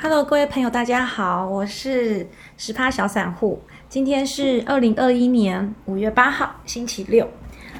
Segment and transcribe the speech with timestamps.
[0.00, 2.24] Hello，各位朋友，大家好，我是
[2.56, 3.60] 十趴小散户。
[3.88, 7.28] 今天是二零二一年五月八号，星期六。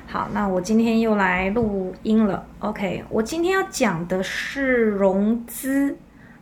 [0.09, 2.45] 好，那我今天又来录音了。
[2.59, 5.97] OK，我今天要讲的是融资、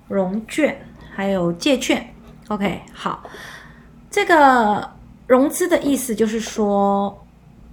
[0.09, 0.75] 融券
[1.15, 2.03] 还有借券。
[2.49, 3.23] OK，好，
[4.11, 4.91] 这个
[5.27, 7.23] 融资的意思就是说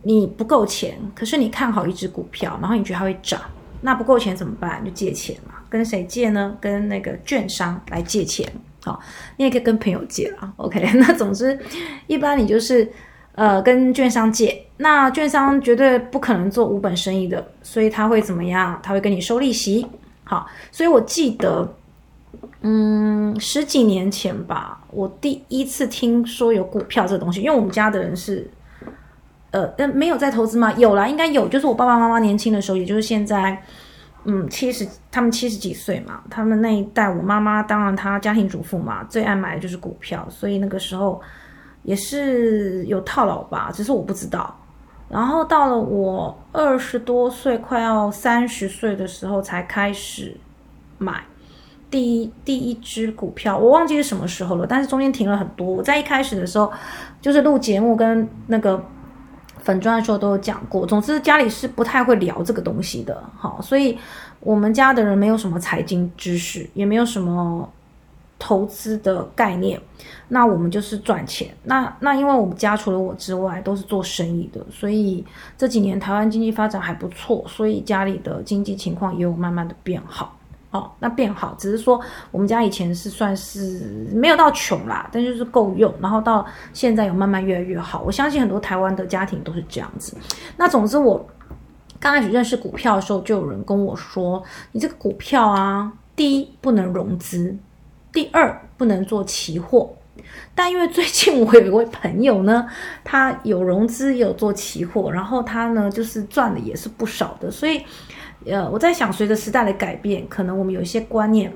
[0.01, 3.39] 你不够钱，可是你看好一只股票，然后你觉得它会涨，
[3.83, 4.83] 那不够钱怎么办？
[4.83, 5.55] 就借钱嘛。
[5.69, 6.55] 跟谁借呢？
[6.61, 8.47] 跟那个券商来借钱，
[8.83, 8.99] 好，
[9.37, 10.53] 你也可以跟朋友借啊。
[10.57, 11.59] OK， 那总之，
[12.05, 12.87] 一般你就是
[13.33, 18.79] 呃跟券商借，那券商绝对不可能做无本生意的，所以他会怎么样？
[18.83, 19.85] 他会跟你收利息。
[20.23, 21.75] 好，所以我记得，
[22.61, 28.47] 嗯，十几年前吧，我第一次听说有股票这东西，因为我们家的人是，
[29.53, 30.73] 呃，呃，没有在投资吗？
[30.73, 33.57] 有啦，应该有，就是我爸爸妈妈年轻的时候，也就是现在。
[34.25, 41.21] 嗯，七十，他们七十几岁嘛，他们那一代，我妈妈当然她家庭主妇嘛，最爱买的就是股票，所以那个时候
[41.83, 44.57] 也是有套牢吧，只是我不知道。
[45.09, 50.37] 然后到了我二十多岁，快要三十岁的时候，才开始
[50.97, 51.21] 买
[51.91, 55.67] 第一第一只股票，我忘记是什么时候了，但是中间停了很多。
[55.67, 56.71] 我在一开始的时候，
[57.19, 58.81] 就是录节目跟那个。
[59.63, 63.97] 粉砖的时候都有讲过，总之家里是不太会聊这个东西的，好，所以
[64.39, 67.67] 我们家的人没有什么财经知识，也没有什么
[68.37, 69.79] 投资的概念，
[70.27, 71.47] 那我们就是赚钱。
[71.63, 75.25] 那那因为我们家除了我之外都是做生意的，所以
[75.57, 80.37] 这几年台湾经济发展还不错，所以家里的经济情况也有慢慢的变好。
[80.73, 86.43] 哦，那变好，只是说我们家以前是算是没有到穷啦，但就是够用，然后到
[86.73, 88.01] 现在有慢慢越来越好。
[88.01, 90.17] 我相信很多台湾的家庭都是这样子。
[90.57, 91.23] 那总之，我
[91.99, 97.55] 刚开始认识股票的时候，就有人跟我说：“你这个股票啊，第一不能融资，
[98.11, 99.93] 第二不能做期货。”
[100.55, 102.67] 但因为最近我有一位朋友呢，
[103.03, 107.83] 他有融资，有做期货，然后他呢就是赚的也是不少的，所以。
[108.45, 111.51] 呃，我在想，随着时代的改变，可能我们有一些观念，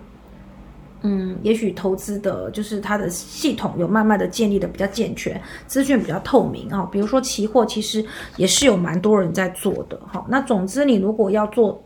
[1.02, 6.88] 嗯，也许投资的，就是它的系统有慢慢的建立的比较健全，资讯比较透明啊。
[6.92, 8.04] 比如说期货，其实
[8.38, 10.26] 也是有蛮多人在做的哈。
[10.30, 11.84] 那总之，你如果要做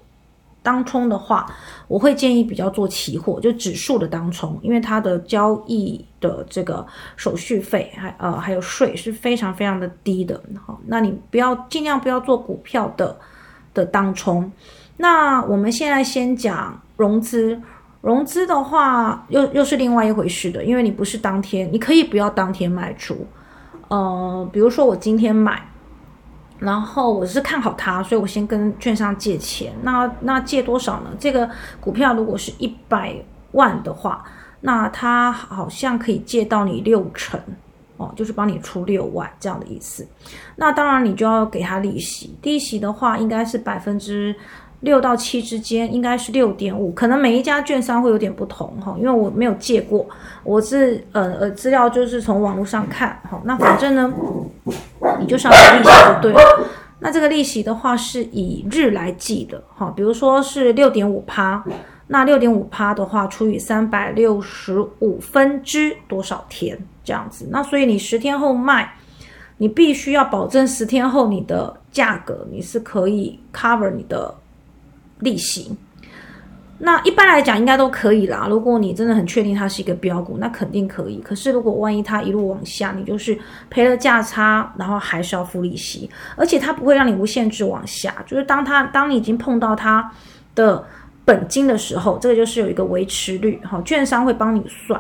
[0.63, 1.51] 当冲的话，
[1.87, 6.85] 我会建议比较做期货，就指数的当冲，因为它的交易的这个
[7.17, 10.79] 手续费还呃还有税是非常非常的低的好。
[10.85, 13.17] 那你不要尽量不要做股票的
[13.73, 14.49] 的当冲。
[15.01, 17.59] 那我们现在先讲融资，
[18.01, 23.25] 融资的话又又是另外一回事的，因为你不是当天，你可以不要当天卖出，
[23.87, 25.59] 呃，比如说我今天买，
[26.59, 31.09] 然后我是看好它，所以我先跟券商借钱，那那借多少呢？
[31.17, 33.15] 这个股票如果是一百
[33.53, 34.23] 万的话，
[34.59, 37.39] 那它好像可以借到你六成
[37.97, 40.07] 哦，就是帮你出六万这样的意思。
[40.55, 44.35] 那当然你就要给他利息，利息的话应该是百分之。
[44.81, 50.07] 六到七之间应该是六点五，可能每一家券商会有点不同哈，因为我没有借过，
[50.43, 54.11] 我是呃呃资料就是从网络上看哈，那反正呢，
[55.19, 56.41] 你就上利息就对了。
[56.99, 61.63] 那这个利息的话是以日来计的哈，比如说是六点五趴，
[62.07, 68.95] 那六点五趴的话除以三百六十五分之多少天这样子，那所以你十天后卖，
[69.57, 74.33] 你必须要保证十天后你的价格你是可以 cover 你的。
[75.21, 75.75] 利息，
[76.79, 78.47] 那一般来讲应该都可以啦。
[78.49, 81.21] 如果你真的很确定它是一个标股，那肯定可以。
[81.23, 83.37] 可是如果万一它一路往下，你就是
[83.69, 88.13] 赔了价差，然后还是要付利息，而且它不会让你无限制往下。
[88.25, 90.11] 就是当它当你已经碰到它
[90.55, 90.83] 的
[91.23, 94.99] 本金的时候，这个就是有一个维持率哈，券商会帮你算，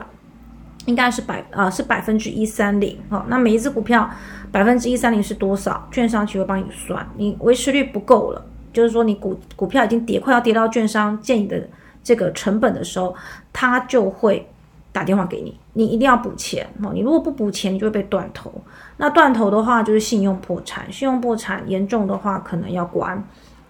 [0.85, 3.25] 应该是百呃是百分之一三零哈。
[3.27, 4.07] 那每一只股票
[4.51, 5.87] 百分之一三零是多少？
[5.91, 8.45] 券商其实会帮你算，你维持率不够了。
[8.73, 11.61] 就是说，你股股票已经跌，快要跌到券商建议的
[12.03, 13.15] 这个成本的时候，
[13.51, 14.47] 他就会
[14.91, 16.91] 打电话给你，你一定要补钱哦。
[16.93, 18.51] 你如果不补钱，你就会被断头。
[18.97, 23.23] 那断头的话，就是信用破产，信用破产严重的话，可能要关。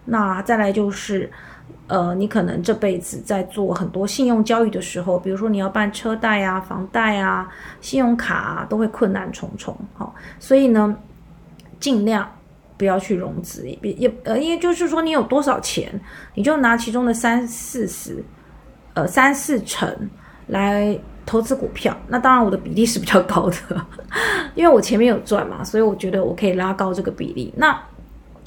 [0.06, 1.32] 那再来就是，
[1.88, 7.48] 呃，你可能这辈子在做很多信用交易的时候，比如说你要办车贷啊、房贷啊、
[7.82, 9.78] 信用卡啊，都会困难重重。
[9.96, 10.96] 好，所以呢，
[11.80, 12.28] 尽量。
[12.82, 15.88] 不要去融资，也也呃，因为就是说，你有多少钱，
[16.34, 18.24] 你就拿其中的三四十，
[18.96, 20.10] 呃，三四成
[20.48, 21.96] 来投资股票。
[22.08, 23.86] 那当然，我的比例是比较高的，
[24.56, 27.54] 因为我前面有赚嘛，所以我觉得我可以拉高这个比例。
[27.56, 27.80] 那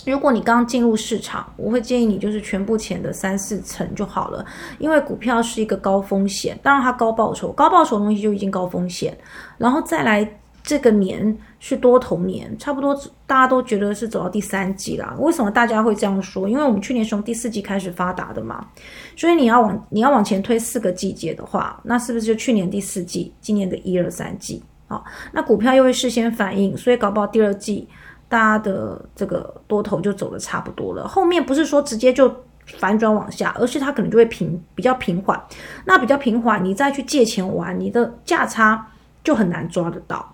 [0.05, 4.45] 如果你刚进入市场，我会建议你就是全部钱的三四成就好了，
[4.81, 9.17] 因为股票是一个高风险，当然它高报酬，高报酬的东西就已经高风险，
[9.59, 10.29] 然后再来
[10.65, 15.15] 这个年是多头年，差不多大家都觉得是走到第三季啦。
[15.21, 16.49] 为什么大家会这样说？
[16.49, 18.67] 因为我们去年是从第四季开始发达的嘛，
[19.15, 24.63] 所以你要往你要往前推四个季节的话，那是不是就去年第四季，今年的一二三季？
[24.89, 27.87] 好，那股票又会事先反应，所以搞不好第二季。
[28.27, 32.35] 大家的这个多头就走的差不多了，后面不是说直接就
[32.79, 35.41] 反转往下，而是它可能就会平比较平缓。
[35.85, 38.89] 那比较平缓，你再去借钱玩，你的价差
[39.23, 40.34] 就很难抓得到。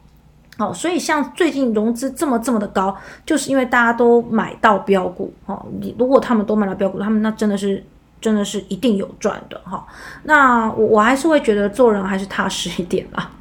[0.60, 5.32] 好，所以像最近融资这么这么的高，就是因为大家都买到标股。
[5.46, 7.82] 哈，你如果他们都买到标股，他们那真的是
[8.20, 9.58] 真的是一定有赚的。
[9.64, 9.82] 哈，
[10.24, 13.32] 那我我还是会觉得做人还是踏实一点吧。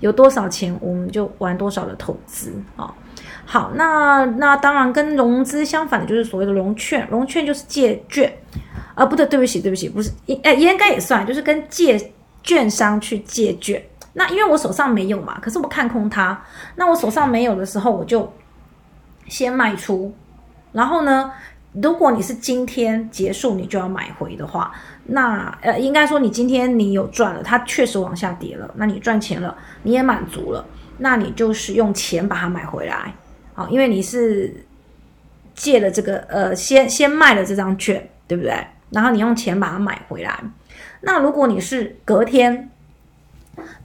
[0.00, 2.92] 有多少钱我们就玩多少的投资啊。
[3.44, 8.36] 好，那那当然跟融资相反的就是所谓的融券，融券就是借券，
[8.96, 10.10] 啊，不对，对不起，对不起，不是，
[10.42, 12.10] 哎，应该也算，就是跟借
[12.42, 13.80] 券商去借券。
[14.14, 16.42] 那因为我手上没有嘛，可是我看空它，
[16.76, 18.32] 那我手上没有的时候，我就
[19.28, 20.14] 先卖出。
[20.72, 21.30] 然后呢，
[21.72, 24.72] 如果你是今天结束你就要买回的话，
[25.04, 30.64] 那呃，应该说你今天你有赚了，它确实往下跌了，那你赚钱了，你也满足了，
[30.98, 33.12] 那你就是用钱把它买回来。
[33.54, 34.64] 好，因为你是
[35.54, 38.52] 借了这个，呃，先先卖了这张券，对不对？
[38.90, 40.38] 然后你用钱把它买回来。
[41.00, 42.70] 那如果你是隔天，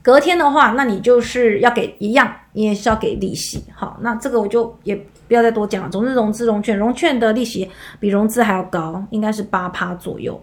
[0.02, 3.64] 隔天的话，那你就是要给一样，你也是要给利息。
[3.74, 4.96] 好，那这个我就也
[5.28, 5.90] 不要再多讲了。
[5.90, 10.40] 总之，融资融券，融券的利息比融资还要高，应该是八趴左右。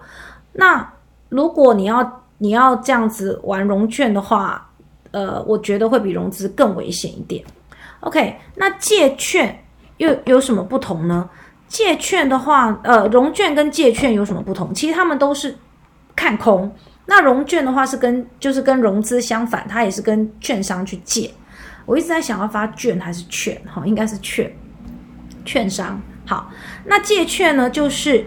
[0.53, 0.87] 那
[1.29, 4.69] 如果你要你要这样子玩融券的话，
[5.11, 7.43] 呃，我觉得会比融资更危险一点。
[8.01, 9.63] OK，那借券
[9.97, 11.27] 又有什么不同呢？
[11.67, 14.73] 借券的话，呃，融券跟借券有什么不同？
[14.73, 15.57] 其实他们都是
[16.15, 16.71] 看空。
[17.07, 21.31] 那融券的话是跟就是跟融资相反，它也是跟券商去借。
[21.87, 24.51] 我一直在想要发券还是券，哈，应该是券，
[25.43, 25.99] 券商。
[26.25, 26.51] 好，
[26.85, 28.25] 那借券呢，就是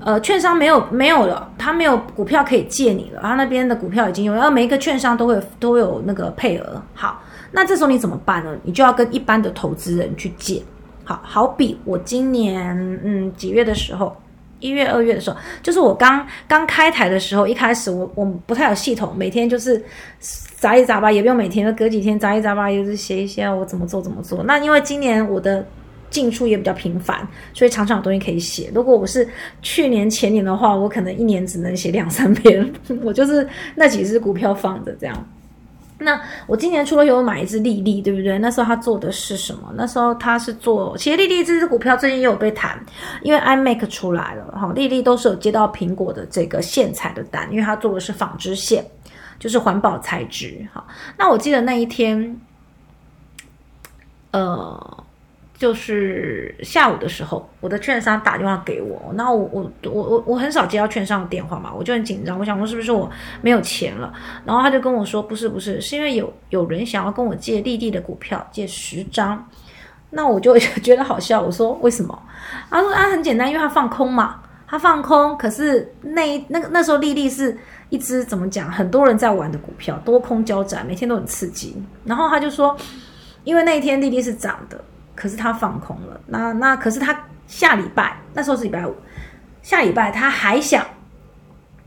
[0.00, 6.82] 呃，券商没有没有了，他没有股票可以借你了，他那边的股票已经有，然后每一个券商都会都有那个配额。
[6.94, 7.22] 好。
[7.56, 8.52] 那这时候你怎么办呢？
[8.64, 10.60] 你就要跟一般的投资人去借。
[11.04, 14.16] 好好比我今年嗯几月的时候，
[14.64, 19.82] 一月二月的时候，就是我刚刚开台的时候，一开始我我不太有系统，每天就是
[20.56, 24.42] 砸一砸吧，也不用每天，隔几天砸一砸吧，也是写一些我怎么做怎么做。
[24.42, 25.66] 那因为今年我的
[26.08, 28.70] 进出也比较频繁，所以常常有东西可以写。
[28.74, 29.28] 如果我是
[29.60, 32.72] 去年前年的话，我可能一年只能写两三篇，
[33.04, 35.28] 我就是那几只股票放着这样。
[35.98, 38.38] 那我今年除了有买一只丽丽，对不对？
[38.38, 39.72] 那时候他做的是什么？
[39.76, 42.78] 那时候他是做，其实丽丽这只股票最近也有被谈，
[43.22, 48.84] 因为 iMac 出来了哈，丽丽都是有接到苹果的这个线材的单，因为他做的是纺织线，
[49.38, 50.84] 就是环保材质哈。
[51.16, 52.40] 那我记得那一天，
[54.32, 55.03] 呃。
[55.64, 64.12] 就是下午的时候，我的券商打电话给我，然后我我我我我很少接到券商的电话嘛，我就很紧张，我想说是不是我没有钱了？
[64.44, 69.42] 然后他就跟我说，不是不是，是因为有有人想要跟我借利地的股票，借十张。
[70.10, 72.22] 那我就 觉得好笑，我说为什么？
[72.68, 77.56] 他说啊，很简单，因为他放空嘛，他放空，可是那那个那时候利利是
[77.88, 81.82] 一只怎么讲，很多人在玩的股票，多空交战，每天都很刺激。
[82.04, 82.76] 然后他就说，
[83.44, 84.78] 因为那一天利利是涨的。
[85.24, 88.94] 可是他放空了，那那可是他下礼拜那时候是礼拜五，
[89.62, 90.84] 下礼拜他还想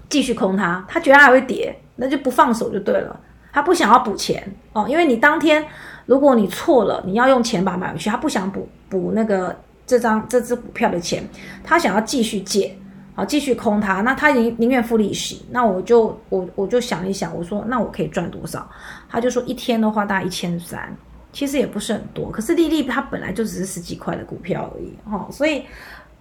[0.09, 3.19] 继续空它，他觉得还会跌，那就不放手就对了。
[3.53, 5.63] 他不想要补钱哦，因为你当天
[6.07, 11.23] 如果你错了，你要用钱把它买回去，他不想补补那个这张这只股票的钱，
[11.63, 12.75] 他想要继续借，
[13.13, 15.45] 好继续空它，那他宁宁愿付利息。
[15.51, 18.67] 那我就我我就想一想，我说那我可以赚多少？
[19.07, 20.91] 他就说一天的话大概一千三。
[21.37, 25.63] 其实也不是很多，可是丽丽它本来就只是十几块的股票而已，哈，所以，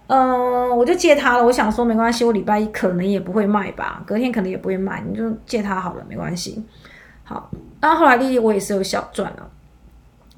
[0.05, 1.43] 嗯，我就借他了。
[1.43, 6.63] 我想说没关系，我礼拜一可能也不会卖吧，隔天可能也不会卖，你就借他好了，没关系。
[7.23, 7.49] 好，
[7.81, 9.49] 那后来丽丽我也是有小赚了。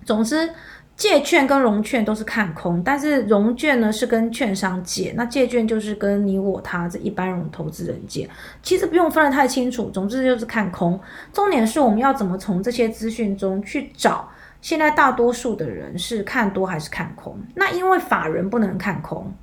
[0.05, 0.49] 总之，
[0.95, 8.29] 借券跟融券都是看空，但是融券呢是跟券商借，那借券就是跟你我他这一般人投资人借，
[8.63, 9.89] 其实不用分得太清楚。
[9.89, 10.97] 总之就是看空，
[11.33, 14.25] 重点是我们要怎么从这些资讯中去找。
[14.61, 17.37] 现在大多数的人是看多还是看空？
[17.55, 19.33] 那因为法人不能看空，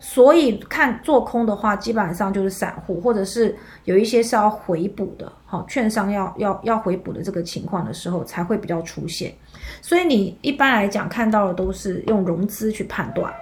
[0.00, 9.32] 所以看做空的话，基本上就是散户，或者是有一些是要回补的，好，券商要要要回补的这个情况的时候才会比较出现。
[9.80, 13.32] 所以你一般来讲看到的都是用融资去判断，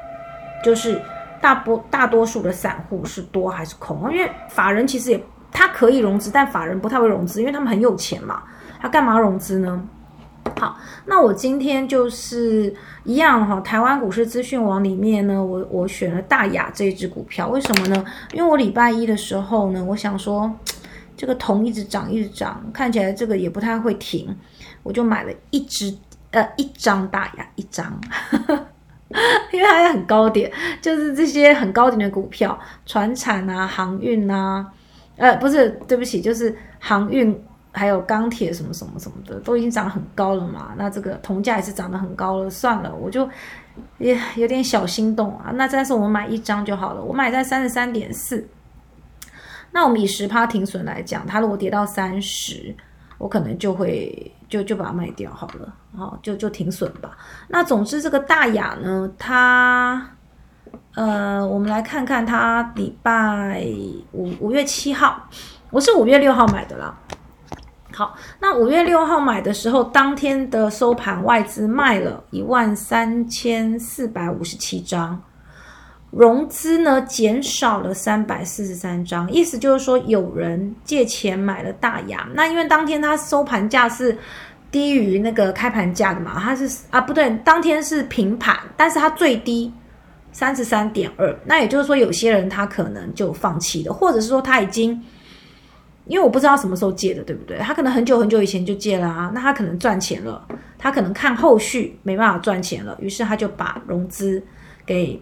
[0.63, 1.01] 就是
[1.41, 4.13] 大波大多数的散户是多还是空？
[4.13, 8.43] 因为法人其实也他可以融资，但法人不太会融资，因为他们很有钱嘛，
[8.79, 9.83] 他干嘛融资呢？
[10.59, 12.73] 好，那我今天就是
[13.05, 18.05] 一样哈，台湾股市资讯网里面呢，我我选了大雅这一只股票，为什么呢？
[18.33, 20.53] 因为我礼拜一的时候呢，我想说
[21.17, 24.37] 这个铜一直涨一直涨，看起来这个也不太会停，
[24.85, 25.93] 我就买了一只
[26.31, 28.01] 呃一张大雅一张，
[29.53, 32.57] 因为它很高点，就是这些很高点的股票，
[32.87, 34.65] 船产啊、航运啊，
[35.17, 37.43] 呃不是，对不起，就是航运。
[37.73, 40.75] 还有钢铁什么什么什么的，都已经涨很高了嘛。
[40.77, 42.51] 那这个铜价也是涨得很高了。
[42.51, 43.29] 算了，我就
[43.99, 45.51] 也有点小心动啊。
[45.55, 47.03] 那但是我们买一张就好了。
[47.03, 48.47] 我买在三十三点四。
[49.71, 52.77] 那我们以十趴停损来讲，它如果跌到三十，
[53.17, 55.75] 我可能就会就就把它卖掉好了。
[55.97, 57.17] 好，就就停损吧。
[57.49, 60.07] 那总之这个大雅呢，它
[60.95, 63.67] 呃，我们来看看它礼拜
[64.13, 65.27] 五五月七号，
[65.71, 66.95] 我是五月六号买的啦。
[67.95, 75.23] 好，那五月六号买的时候，当天的收盘外资卖了一万三千四百五十七张，
[76.11, 82.27] 融资呢减少了三百四十三张，意思就是说有人借钱买了大雅。
[82.35, 84.17] 那因为当天它收盘价是
[84.71, 89.71] 低于那个开盘价的嘛，它是啊不对，当天是平盘，但是它最低
[90.33, 94.99] 三十三点二，那也就是说有些人他可能就放弃了，或者是说他已经。
[96.07, 97.59] 因为我不知道什么时候借的，对不对？
[97.59, 104.43] 他可能很久很久以前就借了啊，那他可能赚钱了，他可能看后续没办法赚钱了，于是他就把融资
[104.85, 105.21] 给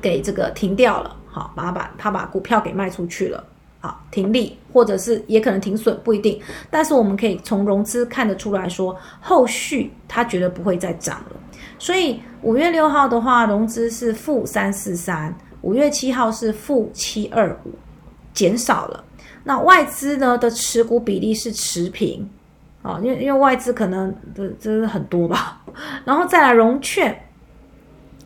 [0.00, 3.44] 给这个停掉了，好，把他把他把股票给卖出去了，
[3.80, 6.40] 好，停利或者是也可能停损，不一定。
[6.70, 11.36] 但是我们可以从融资看得出来说，后续他觉得不会再涨了。
[11.78, 17.72] 所以五月六号的话，融资是负三四三，五月七号是负七二五，
[18.32, 19.04] 减少了。
[19.44, 22.28] 那外资呢的持股比例是持平，
[22.82, 25.60] 啊，因为因为外资可能的真是很多吧，
[26.04, 27.28] 然后再来融券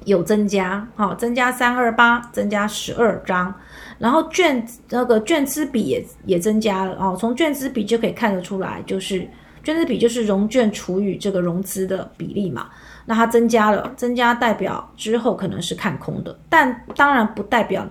[0.04, 3.54] 有增加，好，增加三二八，增加十二张，
[3.98, 9.26] 然后券那个券资比也也增加了，哦，从券资比就可以看得出来，就是
[9.64, 12.68] 券资比就是融券除以这个融资的比例嘛，
[13.06, 17.86] 那它增加了，增加代表之后可能是看空的，但当然不代表。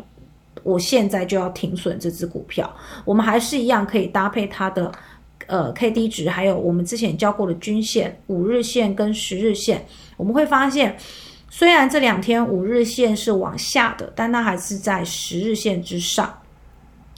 [0.66, 4.92] 我现在就要停损这只股票，我们还是一样可以搭配它的
[5.46, 9.86] 呃 K D 值，还有我们之前教过的均线五日线跟十日线，
[10.18, 10.98] 我们会发现，
[11.52, 16.36] 虽然这两天五日线是往下的，但它还是在十日线之上。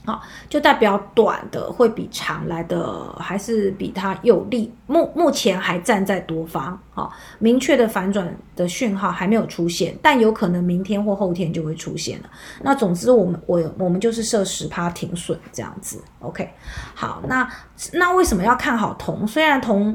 [0.08, 4.74] 好，就代表短的会比长来的还是比它有利。
[4.86, 12.30] 目目前还站在多方，好，明确的反转的讯号还没有出现，但有可能明天或后天就会出现了。
[12.62, 16.02] 那总之，我们我我们就是设十趴停损这样子。
[16.22, 16.50] OK，
[16.96, 17.46] 好，那
[17.92, 19.28] 那为什么要看好铜？
[19.28, 19.94] 虽然铜，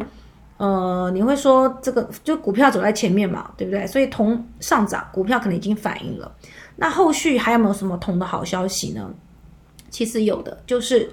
[0.58, 3.86] 呃，你会说这个就股票走在前面嘛，对不对？
[3.86, 6.30] 所以铜上涨，股票可能已经反应了。
[6.76, 9.10] 那后续还有没有什么铜的好消息呢？
[9.92, 11.08] 其实有的就是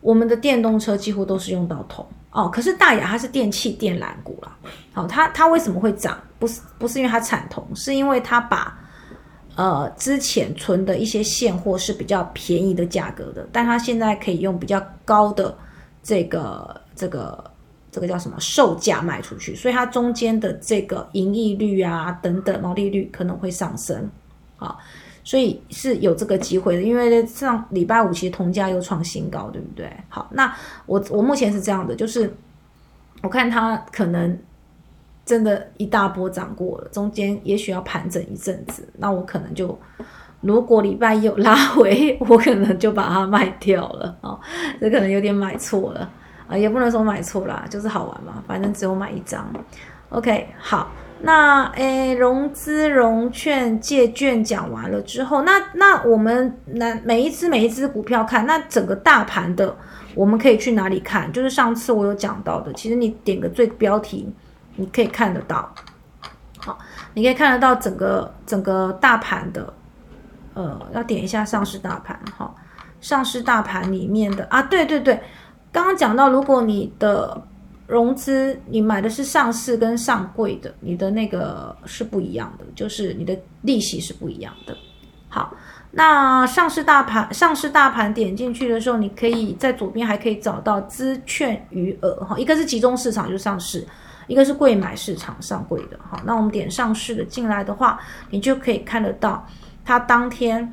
[0.00, 4.56] 我们的电动车几乎都是用到铜哦，可是大雅它是电器电缆股啦。
[4.92, 6.18] 好，它它为什么会涨？
[6.38, 8.78] 不是不是因为它产铜，是因为它把
[9.56, 15.56] 呃之前存的一些现货是比较便宜的价格的，但它现在可以用比较高的
[16.02, 17.42] 这个这个
[17.90, 24.08] 这个叫什么售价卖出去，所以它中间的这个盈利率啊等等毛利率可能会上升，
[24.56, 24.78] 好。
[25.28, 29.86] 所以是有这个机会的，因为上礼拜五其实铜价又创新高，对不对？
[30.08, 30.50] 好，那
[30.86, 32.34] 我我目前是这样的，就是
[33.20, 34.38] 我看它可能
[35.26, 39.78] 真的一大波涨过了，中间也许要盘整一阵子，那我可能就
[40.40, 44.40] 如果礼拜一有拉回，我可能就把它卖掉了啊，
[44.80, 46.10] 这可能有点买错了
[46.48, 49.46] 啊，也不能说买错啦，就是好玩嘛，反正只有买一张。
[50.08, 50.90] OK，好。
[51.20, 59.76] 那诶，融资融券借券讲完了之后，那那我们那每一只每一只股票看，那整个大盘的
[60.14, 61.32] 我们可以去哪里看？
[61.32, 64.32] 就是上次我有讲到的，其实你点个最标题，
[64.76, 65.74] 你可以看得到。
[66.58, 66.78] 好，
[67.14, 69.72] 你可以看得到整个整个大盘的，
[70.54, 72.18] 呃，要点一下上市大盘。
[72.36, 72.54] 哈，
[73.00, 75.20] 上市大盘里面的啊，对对对，
[75.72, 77.42] 刚刚讲到，如果你的。
[77.88, 84.76] 融资，你买的是上市跟上柜的，你的那个是不一样的，就是你的利息是不一样的。
[85.30, 85.54] 好，
[85.90, 93.80] 那上市大盘，上市大盘点进去的时候，你可以在左边还可以找到资券余额哈，一个是集中市场，就上市；
[94.26, 99.46] 一个是贵买市场上柜的，好，那我们点上市的进来的话，你就可以看得到
[99.82, 100.70] 它当天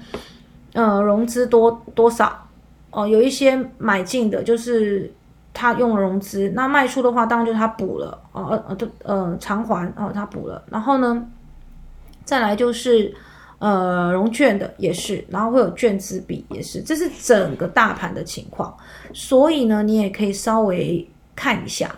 [0.73, 2.45] 呃融资多多少
[2.91, 5.13] 哦，有一些买进的就是
[5.55, 11.25] 他用了融资，那卖出的话当然就是他补了哦呃呃呃偿还哦他补了，然后呢
[12.23, 13.11] 再来就是。
[13.57, 18.75] 呃，融券的也是，然后会有券资比也是，这是整个大盘的情况。
[19.13, 21.89] 所以呢，你也可以稍微看一下。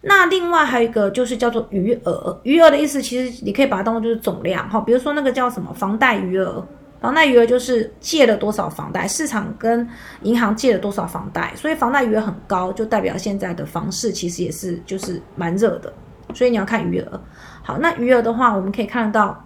[0.00, 4.80] 那另外还有一个就是叫做余额，余额的意思其实你可以把它当做就是总量哈。
[4.80, 6.66] 比如说那个叫什么房贷余额，
[7.02, 9.86] 房贷余额就是借了多少房贷，市场跟
[10.22, 15.92] 银行借了多少房贷，所以房贷余额很高，就代表现在的房市其实也是就是蛮热的。
[16.32, 17.20] 所以你要看余额。
[17.62, 19.44] 好，那余额的话，我们可以看得到。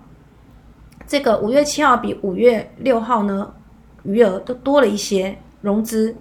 [1.07, 3.51] 这个五月七号比五月六号呢，
[4.03, 6.15] 余额都多了一些融资，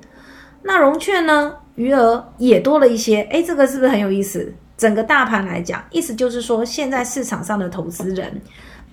[0.62, 4.54] 那融券呢余额也多了一些，哎，这个是不是很有意思？
[4.78, 8.42] 整个大盘来讲，意思就是说，现在市场上的投资人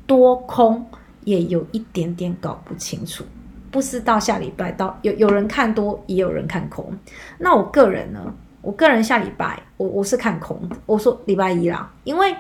[0.06, 0.84] 多空
[1.24, 3.24] 也有一点点搞不清楚，
[3.70, 6.92] 不是到下礼拜到有有人看多，也有人看空。
[7.38, 8.20] 那我个人呢，
[8.60, 12.34] 我个人下礼拜我我是看空，我说礼拜一啦，因为。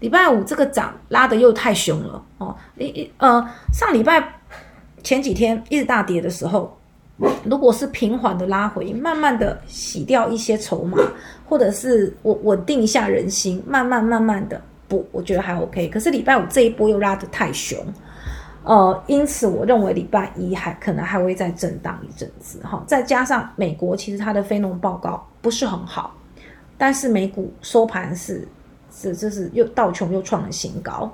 [0.00, 2.56] 礼拜五这个涨拉的又太凶了哦！
[2.76, 4.40] 一呃，上礼拜
[5.02, 6.78] 前几天一直大跌的时候，
[7.42, 10.96] 如果是平缓的拉回，慢慢的洗掉一些筹码，
[11.44, 15.88] 或者是我稳定一下人心，慢慢慢慢的补，我觉得还 OK。
[15.88, 17.76] 可是礼拜五这一波又拉的太凶，
[18.68, 22.82] 呃，因此我认为礼拜一还可能还会再震荡一阵子哈。
[22.86, 26.14] 再加上美国其实它的非农报告不是很好，
[26.76, 28.46] 但是美股收盘是。
[28.90, 31.08] 是，这是又道琼又创了新高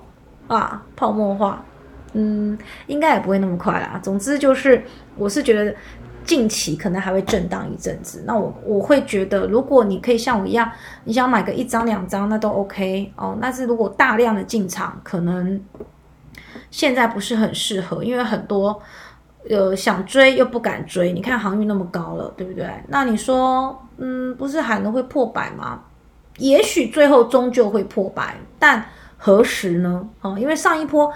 [0.47, 0.81] 啊！
[0.97, 1.63] 泡沫化，
[2.13, 2.57] 嗯，
[2.87, 4.01] 应该也不会那么快啦。
[4.03, 4.83] 总之就是，
[5.19, 5.75] 我是觉得
[6.25, 8.23] 近期可能还会震荡一阵子。
[8.25, 10.71] 那我我会觉得，如果你可以像我一样，
[11.03, 13.37] 你想买个一张两张，那都 OK 哦。
[13.43, 15.61] 但是如果大量的进场，可能
[16.75, 18.83] 现在不是很适合，因为很多
[19.49, 21.13] 呃想追又不敢追。
[21.13, 22.69] 你看航运那么高了，对不对？
[22.89, 25.81] 那你说，嗯，不是喊的会破百吗？
[26.39, 28.85] 也许最后终究会破百，但
[29.17, 30.05] 何时呢？
[30.21, 31.13] 啊，因为上一波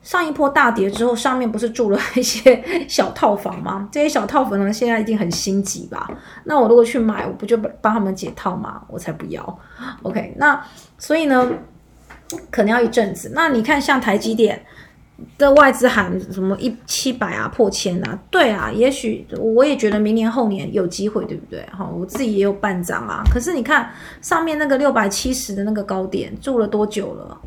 [0.00, 3.86] 上一波大跌之后，上面不是住了一些 小套房吗？
[3.92, 6.10] 这些小套房呢，现在一定很心急吧？
[6.44, 8.80] 那我如果去买，我不就帮他们解套吗？
[8.88, 9.58] 我才不要。
[10.00, 10.58] OK，那
[10.96, 11.46] 所以呢，
[12.50, 13.32] 可能要一阵子。
[13.34, 14.64] 那你看，像台积电。
[15.38, 18.18] 的外资喊什么一七百啊破千啊？
[18.30, 21.64] 对啊，也许我也觉得明年后年有机会，对不对？
[21.66, 23.22] 哈，我自己也有半张啊。
[23.32, 23.88] 可是你看
[24.20, 27.40] 上面那个六百七十的那个高点住了多久了？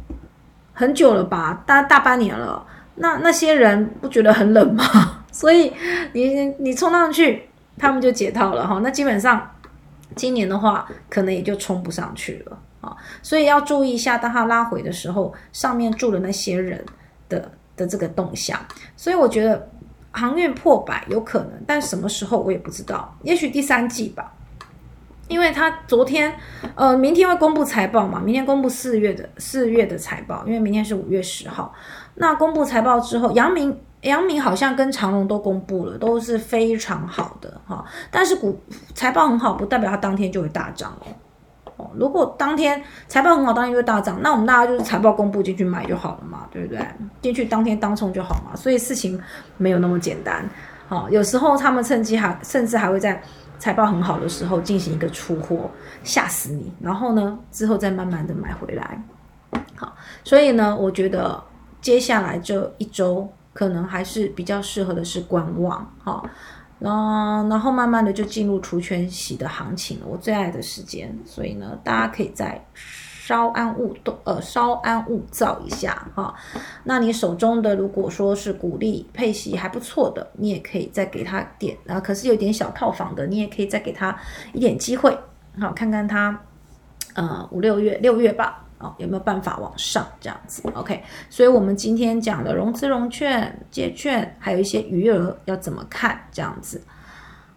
[0.74, 1.62] 很久了吧？
[1.66, 2.66] 大大半年了。
[2.96, 5.26] 那那些人不觉得很冷吗？
[5.32, 5.74] 所以
[6.14, 7.44] 你你冲上去，
[7.78, 8.80] 他们就解套了哈。
[8.82, 9.46] 那基本上
[10.16, 12.96] 今年的话，可能也就冲不上去了啊。
[13.22, 16.82] 所以要注意一下，当它拉回的时候，上面住的那些人。
[17.30, 18.60] 的的这个动向，
[18.98, 19.70] 所以我觉得
[20.12, 24.34] 航运破百有可能，但什么时候我也不知道，也许第三季吧，
[25.28, 26.36] 因为他昨天
[26.76, 31.74] 呃明天会公布财报嘛，明天公布四月的四月的财报，因为明天是五月十号，
[32.16, 38.60] 那公布财报之后，阳明阳明好像跟长隆都公布了，都是非常好的哈，但是股
[38.96, 41.08] 财报很好，不代表它当天就会大涨哦。
[41.96, 46.80] 如果当天财报很好，当天就大涨，那我们大家就是财报公布进去买就好了嘛，对不对？
[47.22, 49.20] 进去当天当冲就好嘛，所以事情
[49.58, 50.44] 没有那么简单。
[50.88, 53.22] 好，有时候他们趁机还甚至还会在
[53.60, 55.70] 财报很好的时候进行一个出货，
[56.04, 59.04] 吓死你，然后呢之后再慢慢的买回来。
[59.76, 61.44] 好，所以呢，我觉得
[61.82, 65.88] 接下来这一周可能还是比较适合的是观望。
[66.04, 66.28] 好。
[66.80, 71.18] 然后，然后慢慢的就进入除权息的行情了，我最爱的时间。
[71.26, 76.34] 所以呢，大家可以再稍安勿动，呃，稍安勿躁一下哈。
[76.84, 82.00] 那你手中的如果说是股利配息还不错的，你也可以再给他点啊。
[82.00, 84.18] 可是有点小套房的，你也可以再给他
[84.54, 85.18] 一点机会，
[85.60, 86.40] 好，看看他，
[87.16, 88.67] 呃，五六月六月吧。
[88.80, 96.82] 哦，有没有办法往上这样子？OK，所以我们今天讲的融资融券、借券，还有一些余额要怎么看这样子。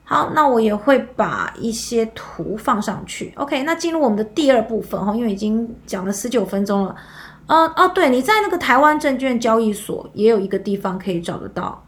[0.02, 3.32] 好，那我也会把一些图放上去。
[3.36, 6.96] OK，那进入我们的第二部分哈，因为已经讲了十九分钟了。
[7.46, 11.84] 呃，哦，对，你在那个台湾证券交易所也有一个地方可以找得到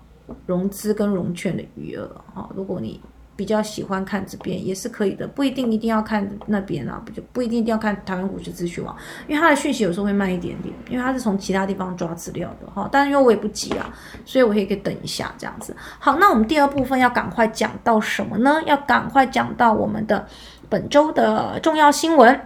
[0.46, 3.00] 融资跟融券的余额哈，如果你。
[3.34, 8.94] 比较喜欢看这边也是可以的，不一定一定要看那边啊，不就不一定一定要看台湾股市资讯网，
[9.26, 12.88] 因为它的讯息有时候会慢一点点，因为它是从其他地方抓资料的哈。
[12.92, 13.90] 但是因为我也不急啊，
[14.24, 15.74] 所以我也可以等一下这样子。
[15.98, 18.60] 好，那我们第二部分要赶快讲到什么呢？
[18.66, 20.26] 要赶快讲到我们的
[20.68, 22.38] 本周的重要新闻。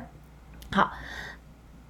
[0.71, 0.93] 好，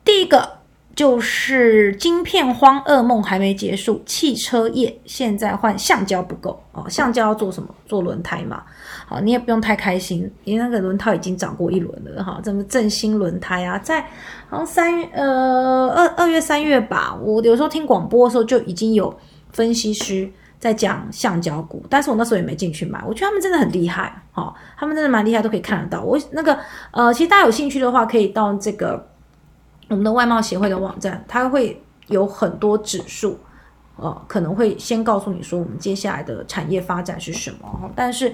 [0.05, 0.59] 第一个
[0.95, 7.75] 就是晶片荒噩梦还没结束，汽车业现在换橡胶不够哦，橡胶要做什么？
[7.87, 8.63] 做轮胎嘛。
[9.09, 12.41] 好，你也不用太开心，因为那个轮胎已经涨过一轮了哈。
[12.43, 13.79] 怎么振兴轮胎啊？
[13.79, 14.03] 在
[14.49, 19.17] 好像三月呃二二月三月吧，我有时候听广播的时候就已经有
[19.53, 23.01] 分析师在讲橡胶股，但是我那时候也没进去买。
[23.07, 26.03] 我觉得他们真的很厉害哈，他们真的蛮厉害，都可以看得到。
[26.03, 26.59] 我那个
[26.91, 29.09] 呃，其实大家有兴趣的话，可以到这个
[29.89, 33.39] 我们的外贸协会的网站，它会有很多指数，
[33.95, 38.33] 呃，可能会先告诉你说我们接下来的产业发展是什么，但是。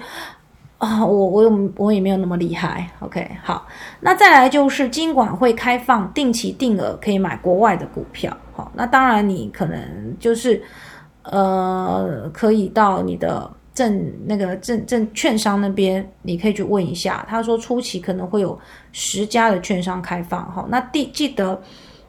[0.83, 2.85] 啊，我我有我也没有那么厉害。
[2.99, 3.65] OK，好，
[4.01, 8.35] 那再来就是金管会开放定期定额可以买国外的股票。
[8.51, 9.79] 好，那当然你可能
[10.19, 10.61] 就是
[11.21, 17.25] 呃，可以到你的证那个证证券商那边，你可以去问一下。
[17.29, 18.59] 他说初期可能会有
[18.91, 20.51] 十家的券商开放。
[20.51, 21.57] 好，那定记得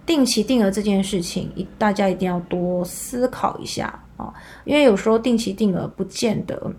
[0.05, 3.85] 定期定额这件事情，一大家一定要多思考一下
[4.17, 4.35] 啊，
[4.65, 6.73] 因为有时候定期定额不见得。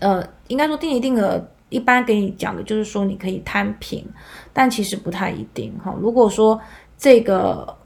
[0.00, 4.04] 呃，应该说定期定额一般给你讲的就是说你可以摊平，
[4.52, 5.94] 但其实不太一定哈。
[6.00, 6.60] 如果说
[6.98, 7.76] 这个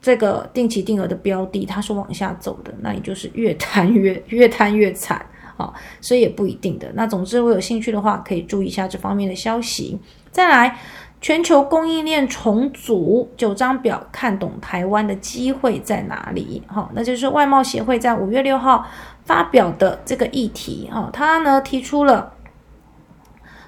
[0.00, 5.24] 这个定期定额的标的它是往下走的，那你就是越摊越 越摊越惨
[5.56, 6.90] 啊，所以也不一定的。
[6.94, 9.98] 那总之，我有兴趣的话，可以注意一下这方面的消息。
[10.30, 10.78] 再来，
[11.20, 16.62] 全球供应链重组九张表，看懂台湾的机会在哪里？
[16.68, 18.86] 好，那就是外贸协会在五月六号。
[19.28, 22.32] 发表的这个议题，哈，他呢提出了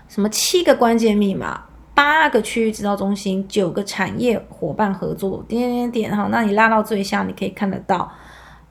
[0.09, 8.11] 什么七个关键密码，八个区域制造中心，九个产业伙伴合作，点点点，哈，那你拉到最下，你可以看得到，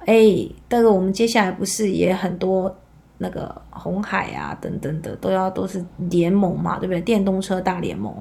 [0.07, 2.75] 哎，这个我们接下来不是也很多
[3.19, 6.99] 那个红海啊等等的都要都是联盟嘛，对不对？
[7.01, 8.11] 电动车大联盟，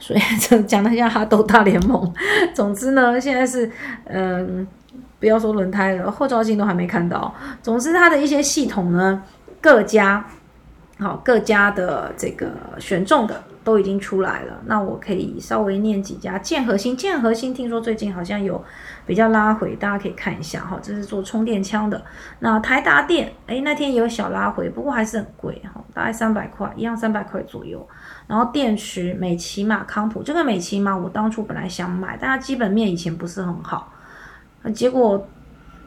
[0.00, 2.12] 所以这 讲的像哈都大联盟。
[2.52, 3.70] 总之呢，现在是
[4.06, 4.66] 嗯。
[5.20, 7.34] 不要说轮胎了，后照镜都还没看到。
[7.62, 9.22] 总之，它的一些系统呢，
[9.60, 10.24] 各家
[10.98, 14.60] 好各家的这个选中的都已经出来了。
[14.66, 18.64] 那我可以稍微念几家，建核心，建核心听说最近好像有
[19.06, 20.78] 比较拉回，大家可以看一下哈。
[20.82, 22.02] 这是做充电枪的。
[22.40, 27.86] 那台达电，哎，那天也有小拉回，不过还是很贵哈，大概三百块，一样三百块左右。
[28.26, 33.92] 然后电池，美骑马、康普，这个美骑马我当初本来想买，但它基本面以前不是很好。
[34.72, 35.26] 结果，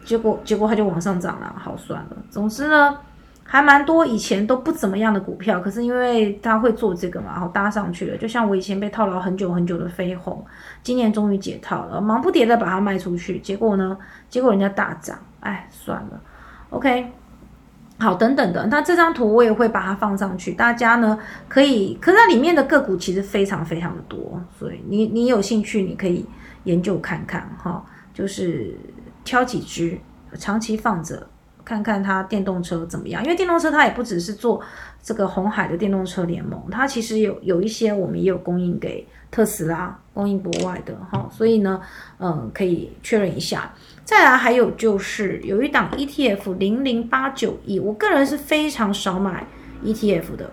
[0.04, 1.56] 结果，结果它就往上涨了。
[1.58, 2.18] 好，算了。
[2.30, 2.98] 总之呢，
[3.44, 8.18] 还蛮多以前都不怎么样的股票，可是因为他会做这个嘛，然后搭上去了。
[8.18, 10.44] 就像我以前被套牢很久很久的飞鸿，
[10.82, 13.40] 今年终于解套了，忙不迭的把它卖出去。
[13.40, 13.98] 结果呢，
[14.30, 16.22] 结果人家大涨，哎，算了。
[16.70, 17.12] OK，
[18.00, 18.66] 好，等等的。
[18.68, 26.26] 那这张图我也会把它放上去，大家呢可以，可是它里面的个股其实非常非常的多，所以你你有兴趣，你可以
[26.64, 27.84] 研究看看哈。
[28.14, 28.76] 就是
[29.24, 29.98] 挑几只
[30.38, 31.28] 长期放着，
[31.64, 33.24] 看看它电动车怎么样。
[33.24, 34.62] 因为电动车它也不只是做
[35.02, 41.30] 这个红海的电动车联盟，它其实有有一些我们也有供应给特斯拉，供应国外的哈。
[41.32, 41.82] 所以呢，
[42.20, 43.74] 嗯，可以确认一下。
[44.04, 49.46] 再来还有就是有一档 ETF 零零八九一，我个人是非常少买
[49.84, 50.52] ETF 的，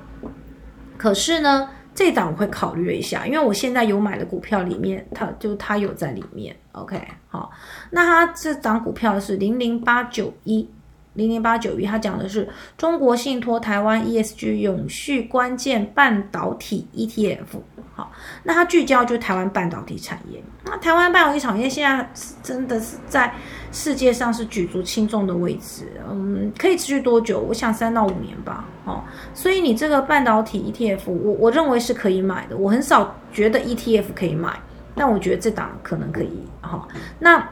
[0.97, 1.71] 可是呢。
[1.99, 6.55] 这档我会考虑一下，因为我现在有买的股票里面，它就它有在里面。
[6.71, 7.51] OK，好，
[7.91, 10.71] 那它这档股票是零零八九一，
[11.19, 17.61] 零零八九一，它讲的是中国信托台湾 ESG 永续关键半导体 ETF。
[17.95, 18.13] 好，
[18.45, 20.41] 那它聚焦就是台湾半导体产业。
[20.65, 22.09] 那台湾半导体产业现在
[22.41, 23.35] 真的是在
[23.73, 25.89] 世界上是举足轻重的位置。
[26.09, 27.41] 嗯，可以持续多久？
[27.41, 28.65] 我想三到五年吧。
[28.85, 29.03] 哦，
[29.35, 32.57] 所以你这个半导体 ETF，我我认为是可以买的。
[32.57, 34.57] 我很少觉得 ETF 可以买，
[34.95, 36.45] 但我觉得这档可能可以。
[36.61, 36.87] 哈，
[37.19, 37.51] 那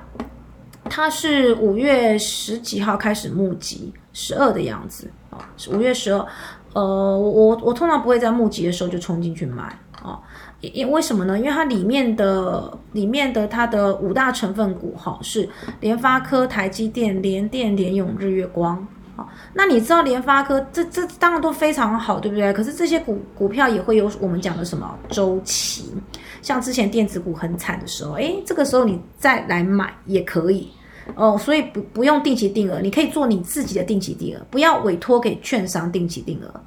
[0.89, 5.39] 它是五月十几号开始募集，十二的样子啊，
[5.71, 6.27] 五月十二。
[6.73, 6.83] 呃，
[7.19, 9.79] 我我通常不会在募集的时候就冲进去买。
[10.03, 10.21] 哦，
[10.61, 11.39] 因为什么呢？
[11.39, 15.49] 因为它里面的里面的它的五大成分股哈是
[15.81, 18.87] 联发科、台积电、联电、联永、日月光。
[19.17, 22.53] 好，那你知道联发科这这当然都非常好，对不对？
[22.53, 25.95] 可是这些股股票也会有我们讲的什么周期？
[26.43, 30.71] 像之前电子股很惨的时候，诶，这个时候你再来买也可以
[31.15, 31.39] 哦。
[31.39, 36.61] 所以不不用定期定额，你可以做你自己的定期定额，不要委托给券商定期定额。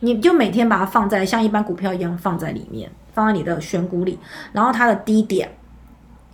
[0.00, 4.18] 你就每天把它放在像一般股票一样放在里面，放在你的选股里，
[4.52, 5.50] 然后它的低点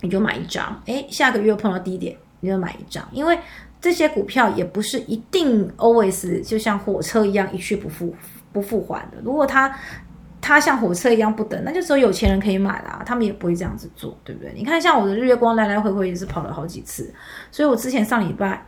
[0.01, 3.37] 你就买一张，诶，下个月碰到低点你就买一张，因为
[3.79, 8.13] 这些股票也不是一定 always 就像火车一样一去不复
[8.51, 9.17] 不复还的。
[9.23, 9.73] 如果它
[10.41, 14.51] 它像火车一样不等，那就只有有钱人可以买啦，他们也不会这样子做，对不对？
[14.55, 17.13] 你看，像我的日月光来来回回也是跑了好几次，
[17.51, 18.65] 所以我之前上礼拜，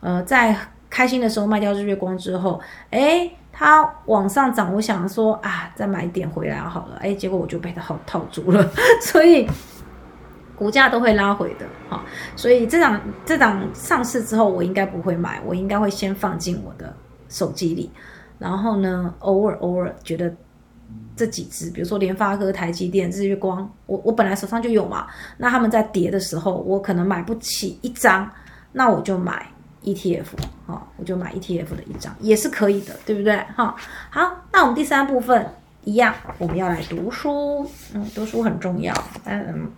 [0.00, 0.56] 呃，在
[0.88, 2.60] 开心的时候卖掉日月光之后，
[2.90, 8.70] 哎，它往上涨，我想说啊，再买一点回来好了，哎，结果我就被它套套住了，
[9.02, 9.48] 所以
[10.54, 12.04] 股价都会拉回的，哈，
[12.36, 16.94] 所以这档这档上市之后，我应该不会买，我应该会先放进我的
[17.28, 17.90] 手机里，
[18.38, 20.32] 然后呢，偶尔偶尔觉得。
[21.16, 25.06] 这几只，比如说联发科、台积电、日月光，我我本来手上就有嘛。
[25.38, 28.30] 那他们在跌的时候，我可能买不起一张，
[28.72, 29.46] 那我就买
[29.82, 30.26] ETF
[30.66, 33.34] 啊，我就买 ETF 的一张也是可以的，对不对？
[33.56, 33.74] 哈，
[34.10, 35.46] 好，那我们第三部分
[35.84, 38.92] 一样，我们要来读书，嗯，读书很重要，
[39.24, 39.70] 嗯，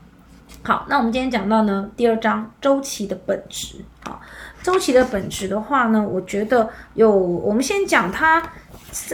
[0.64, 4.20] 好，那我们今天讲到呢，第二章周期的本质，好，
[4.64, 8.42] 周期的本质的话呢，我觉得有，我们先讲它。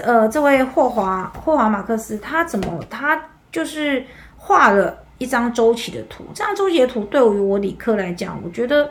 [0.03, 4.05] 呃，这位霍华霍华马克思，他怎么他就是
[4.37, 6.25] 画了一张周期的图？
[6.33, 8.89] 这张周期的图对于我理科来讲，我觉得，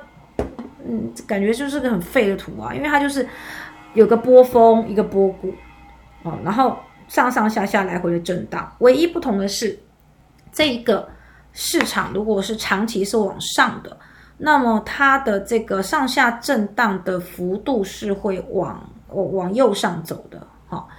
[0.85, 3.27] 嗯，感觉就是个很废的图啊，因为它就是
[3.93, 5.53] 有个波峰，一个波谷，
[6.23, 8.69] 哦，然后上上下下来回的震荡。
[8.79, 9.79] 唯一不同的是，
[10.51, 11.07] 这一个
[11.53, 13.97] 市场如果是长期是往上的，
[14.37, 20.45] 那么它的这个上下震荡的幅度是会往往右上走的。
[20.73, 20.89] 好，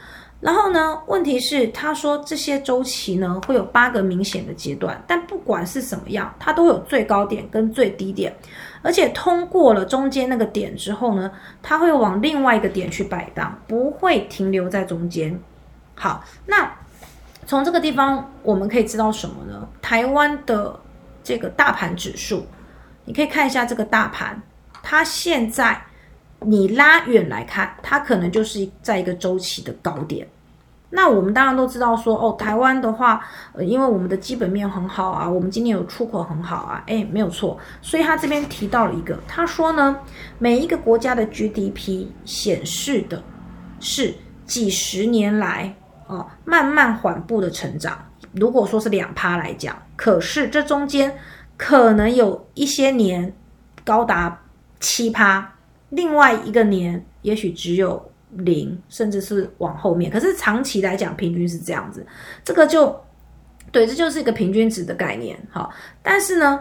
[0.40, 1.00] 然后呢？
[1.08, 8.32] 问题是，他说这些周期呢会有八个明显的阶段，但不管是什么样，它都有最高点跟最低点，
[8.82, 11.28] 而且通过了中间那个点之后呢，
[11.60, 15.36] 它会往另外一个点去摆荡，不会停留在中间。
[15.96, 16.70] 好，那
[17.44, 19.68] 从这个地方我们可以知道什么呢？
[19.82, 20.78] 台湾的
[21.24, 22.46] 这个大盘指数，
[23.04, 24.40] 你可以看一下这个大盘，
[24.84, 25.82] 它现在。
[26.44, 30.26] 你拉远来看，它可能就是在一个周期的高点。
[30.90, 33.20] 那我们当然都知道说，哦，台湾的话，
[33.52, 37.58] 呃，因为我们的基本面很好啊，我们今年有出口很好啊，哎，没有错。
[37.82, 39.98] 所以他这边提到了一个，他说呢，
[40.38, 43.20] 每一个国家的 GDP 显示的
[43.80, 44.14] 是
[44.46, 45.74] 几十年来
[46.06, 47.98] 啊慢慢缓步的成长。
[48.30, 51.12] 如果说是两趴来讲，可是这中间
[51.56, 53.34] 可能有一些年
[53.84, 54.40] 高达
[54.78, 55.53] 七趴。
[55.94, 60.10] 另外一个年也许只有零，甚至是往后面。
[60.10, 62.04] 可是长期来讲，平均是这样子。
[62.44, 62.94] 这个就
[63.70, 65.38] 对，这就是一个平均值的概念。
[65.50, 66.60] 好，但是呢，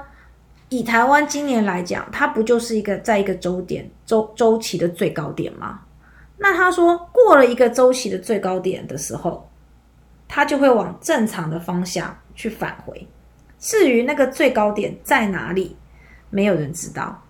[0.70, 5.82] 以台湾今年来讲，它不就是一个在一个周点周周期的最高点吗？
[6.38, 9.50] 那他说过了一个周期的最高点的时候，
[10.28, 13.08] 它就会往正常的方向去返回。
[13.60, 15.78] 至于那个最高点在哪里，
[16.30, 17.23] 没有人知道。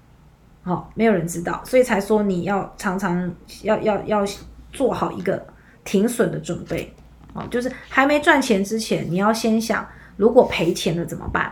[0.63, 3.29] 好，没有人知道，所以才说你要常常
[3.63, 4.25] 要要要
[4.71, 5.45] 做好一个
[5.83, 6.93] 停损的准备。
[7.33, 11.51] 哦，就是还没赚钱之前，你要先想，如果赔钱了怎么办？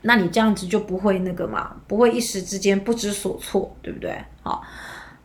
[0.00, 4.16] 那你这样子就不会那个嘛，不会一时之间不知所措，对不对？
[4.42, 4.62] 好，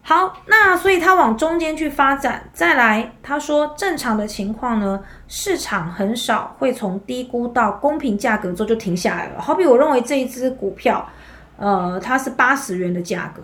[0.02, 2.50] 好，那所以他往中间去发展。
[2.52, 9.41] 再来，他说正常的情况呢，市场很少会从低估到公平价格之后就停下来了。
[9.41, 11.08] 好比我认为这一只股票。
[11.58, 13.41] 呃，它是八十元的价格，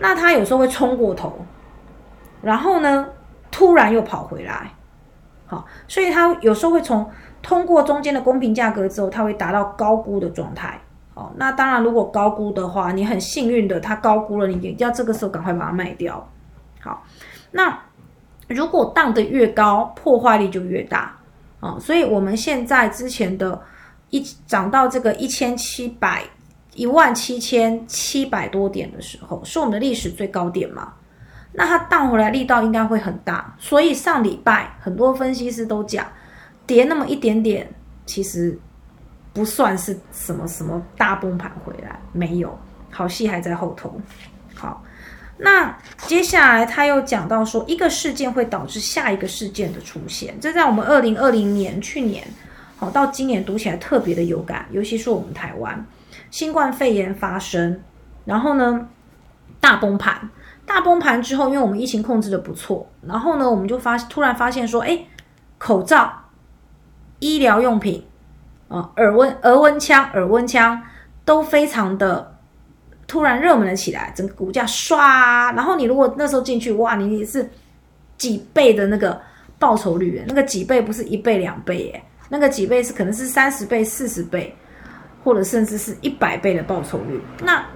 [0.00, 1.46] 那它有时候会冲过头，
[2.42, 3.06] 然后呢，
[3.52, 4.72] 突然又跑回来，
[5.46, 7.08] 好，所以它有时候会从
[7.40, 10.80] 通过中间的公平价格之后，它会达到高估的状态，
[11.14, 16.28] 好，那当然如果高估的话，你很幸运的，它高估了，你要这个时候赶快把它卖掉，
[16.80, 17.04] 好，
[17.52, 17.78] 那
[18.48, 21.16] 如果荡得越高，破坏力就越大，
[21.60, 23.62] 啊，所以我们现在之前的
[24.10, 26.24] 一涨到这个一千七百。
[26.76, 30.92] 一万七千七百多点的时候，是我们的历史最高点嘛？
[31.52, 36.06] 那它荡回来力道应该会很大，所以上礼拜很多分析师都讲，
[36.66, 37.66] 跌那么一点点，
[38.04, 38.58] 其实
[39.32, 42.56] 不算是什么什么大崩盘回来，没有，
[42.90, 43.98] 好戏还在后头。
[44.54, 44.84] 好，
[45.38, 45.74] 那
[46.06, 52.22] 接下来他又讲到说，一个事件会导致下一个事件的出现，这在我们二零二零年去年，
[52.76, 55.86] 好到今年读起来特别的有感，尤其是我们台湾。
[56.30, 57.80] 新冠肺炎发生，
[58.24, 58.88] 然后呢，
[59.60, 60.28] 大崩盘，
[60.66, 64.98] 大崩盘之后，因为我们疫情控制的不错，然后呢，我们就发突然发现说，哎，
[65.58, 66.12] 口罩、
[67.20, 68.04] 医疗用品
[68.68, 70.80] 啊，耳温、耳温枪、耳温枪
[71.24, 72.36] 都非常的
[73.06, 77.48] 突然热门了起来，整个股价唰，然后你如果那时候进去，哇，你是
[78.18, 79.20] 几倍的那个
[79.58, 84.54] 报酬率，那个几倍不是一倍两倍耶，那个几倍是可能是三十倍、四十倍。
[85.26, 87.66] 或者甚至是一百倍的报酬率，那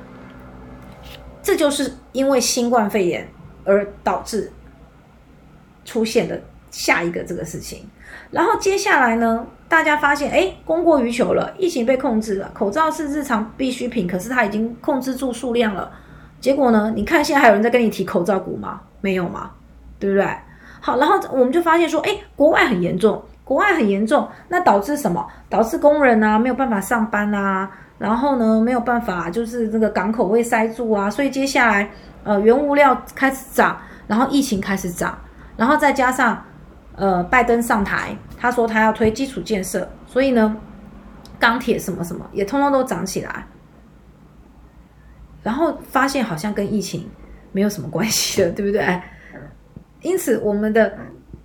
[1.42, 3.28] 这就是因为新冠肺炎
[3.64, 4.52] 而导致
[5.84, 7.84] 出现的下一个这个事情。
[8.30, 15.90] 然后接下来呢，大家发现，哎，供过于求了，疫情被控制了，口罩是日常必需品，可是它已经控制住数量了。
[16.40, 18.80] 结果呢，你看现在还有人在跟你提口罩股吗？
[19.00, 19.50] 没有吗？
[19.98, 20.24] 对不对？
[20.80, 25.26] 好，然后我们就发现说，哎，国外很严重，国外很严重，那导致什么？
[25.48, 31.90] 导致工人啊没有办法上班啊，然后呢没有办法，就是这个港口会塞住啊，所以接下来
[32.22, 35.18] 呃原物料开始涨，然后疫情开始涨，
[35.56, 36.40] 然后再加上
[36.94, 40.56] 呃拜登上台，他说他要推基础建设，所以呢
[41.40, 43.44] 钢铁什么什么也通通都涨起来，
[45.42, 47.10] 然后发现好像跟疫情
[47.50, 49.02] 没有什么关系了，对不对？
[50.02, 50.96] 因此，我们的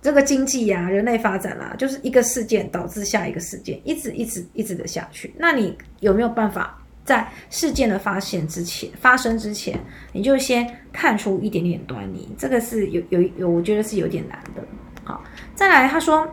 [0.06, 5.34] 这个经济呀、人类发展啦，就是一个事件导致下一个事件，一直一直一直的下去。
[5.36, 9.76] 那你有没有办法在事件的发现之前、发生之前，
[10.12, 12.28] 你就先看出一点点端倪？
[12.38, 14.62] 这个是有有有，我觉得是有点难的。
[15.02, 15.24] 好，
[15.56, 16.24] 再来，他说，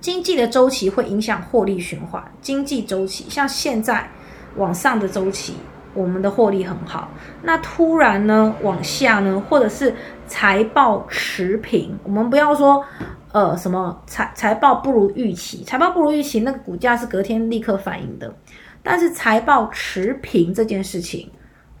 [0.00, 2.22] 经济的周期会影响获利循环。
[2.40, 4.08] 经济周期像现在
[4.54, 5.54] 往上的周期。
[5.98, 7.10] 我们的获利很好，
[7.42, 9.92] 那突然呢往下呢，或者是
[10.28, 12.84] 财报持平，我们不要说
[13.32, 18.32] 呃什么财财报不如预期，财报不如预期，那个股价是隔天立刻反应的。
[18.80, 21.28] 但是财报持平这件事情，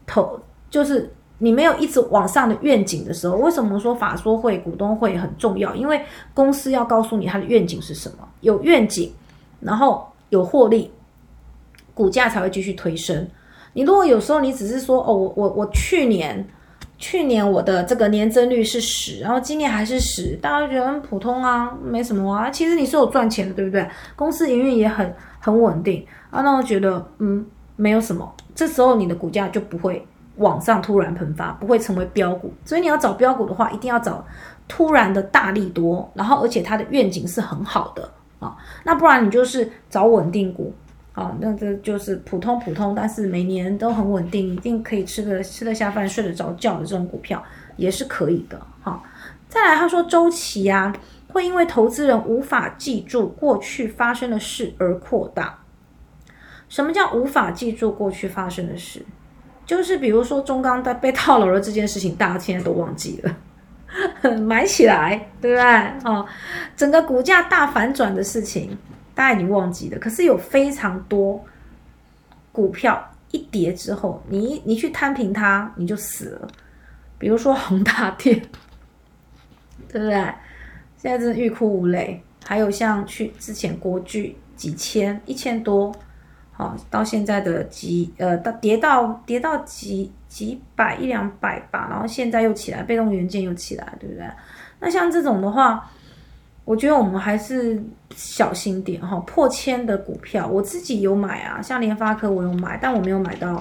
[0.04, 5.72] 投就是你没有一直往上的愿景的时候，为什么说法说会股东会很重要？
[5.76, 6.04] 因为
[6.34, 9.12] 公司要告诉你它的愿景是什么，有愿景，
[9.60, 10.90] 然后有获利，
[11.94, 13.26] 股价才会继续推升。
[13.78, 16.44] 你如果有时候你只是说哦，我我我去年
[16.96, 22.50] 去年我的这个年增率是十，然后今年还是十，大家觉得很普通啊，没什么啊。
[22.50, 23.88] 其实你是有赚钱的，对不对？
[24.16, 28.28] 公司营运也很很稳定啊，那我觉得嗯没有什么。
[28.52, 30.04] 这时候你的股价就不会
[30.38, 32.52] 往上突然喷发，不会成为标股。
[32.64, 34.26] 所以你要找标股的话，一定要找
[34.66, 38.10] 突然的大力多，然后而且它的愿景是很好的
[38.40, 40.74] 啊，那不然你就是找稳定股。
[41.18, 47.42] 啊，那这就是普通普通，但是每年都很稳定，一定可以吃得吃得下饭、睡得着觉的这种股票
[47.76, 48.56] 也是可以的。
[48.80, 49.02] 哈，
[49.48, 50.92] 再来他说周期呀，
[51.26, 55.58] 会因为投资人无法记住过去发生的事而扩大。
[56.68, 59.04] 什么叫无法记住过去发生的事？
[59.66, 65.64] 就是比如说中钢在被套牢了这件事情，大家现在都忘记了， 买起来，对不对？
[65.64, 66.24] 啊，
[66.76, 68.78] 整个股价大反转的事情。
[69.18, 71.44] 大家已经忘记了，可是有非常多
[72.52, 76.48] 股票一跌之后，你你去摊平它，你就死了。
[77.18, 78.40] 比如说宏大电，
[79.90, 80.12] 对不对？
[80.96, 82.22] 现在真欲哭无泪。
[82.46, 85.92] 还有像去之前国巨几千一千多，
[86.52, 94.24] 好到现在的几呃到跌到跌到几几百一两百吧，然后现在又起来，被动元件又起来，对不对？
[94.78, 95.90] 那像这种的话。
[96.68, 97.82] 我觉得我们还是
[98.14, 103.58] 小心点哈，破千的股票我自己有买啊，像联发科我有买，但我没有买到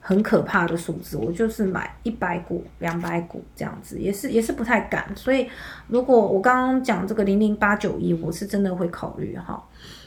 [0.00, 5.04] 很可怕的数字，我就是买一百股、两百股这样子，也是也是不太敢。
[5.16, 5.50] 所以
[5.88, 9.60] 如果我刚刚讲这个零零八九一，我是真的会考虑哈。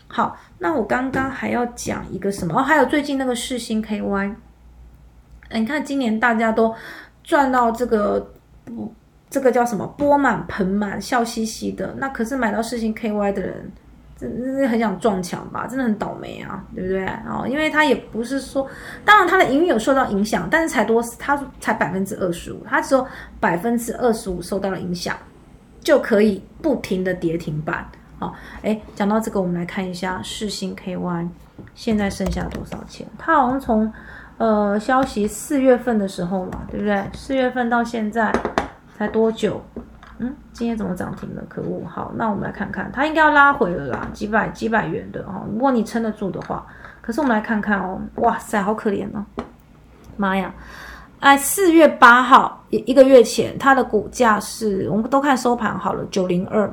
[0.08, 2.58] 好，那我刚刚还要讲一个什么？
[2.58, 4.34] 哦，还有最近那个世星 KY，
[5.52, 6.74] 你看今年大家都
[7.26, 8.32] 赚到这个
[8.64, 8.94] 不。
[9.32, 9.88] 这个叫什么？
[9.98, 11.96] 钵满盆满，笑嘻嘻的。
[11.98, 13.72] 那可是买到世星 KY 的人，
[14.18, 15.66] 真真是很想撞墙吧？
[15.66, 17.06] 真的很倒霉啊，对不对？
[17.26, 18.68] 哦，因为他也不是说，
[19.06, 23.08] 当然他的营运有受到影响，但是才多，他才百分之二十五，他只有
[23.40, 25.16] 百分之二十五受到了影响，
[25.80, 27.90] 就可以不停的跌停板。
[28.20, 31.30] 好，哎，讲到这个，我们来看一下世星 KY
[31.74, 33.08] 现在剩下多少钱？
[33.18, 33.90] 它好像从
[34.38, 37.02] 呃消息四月份的时候嘛，对不对？
[37.14, 38.30] 四月份到现在。
[39.02, 39.60] 才多久？
[40.20, 41.42] 嗯，今天怎么涨停了？
[41.50, 41.84] 可恶！
[41.88, 45.42] 好，那我们来看看，它应该要拉回了啦，几百几百元的哦。
[45.52, 46.64] 如果你撑得住的话，
[47.02, 49.26] 可是我们来看看哦，哇塞，好可怜哦！
[50.18, 50.54] 妈呀！
[51.20, 56.72] 哎，四月八号一一个月前，它的股价是我们都看收盘好了，九零二。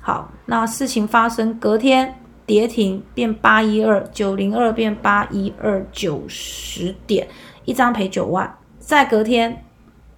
[0.00, 7.28] 好，那事情发生隔天跌停变八一二，九零二变八一二，九十点
[7.66, 9.62] 一张赔九万，再隔天